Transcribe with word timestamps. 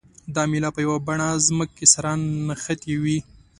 دا 0.35 0.43
میله 0.51 0.69
په 0.75 0.79
یوه 0.85 0.97
بڼه 1.07 1.27
ځمکې 1.47 1.85
سره 1.93 2.09
نښتې 2.47 2.93
وي. 3.03 3.19